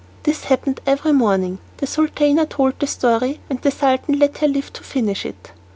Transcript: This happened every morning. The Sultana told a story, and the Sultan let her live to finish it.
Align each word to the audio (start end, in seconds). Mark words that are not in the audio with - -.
This 0.23 0.45
happened 0.45 0.81
every 0.87 1.11
morning. 1.11 1.59
The 1.77 1.85
Sultana 1.85 2.47
told 2.47 2.73
a 2.81 2.87
story, 2.87 3.39
and 3.51 3.61
the 3.61 3.69
Sultan 3.69 4.17
let 4.17 4.39
her 4.39 4.47
live 4.47 4.73
to 4.73 4.83
finish 4.83 5.27
it. 5.27 5.51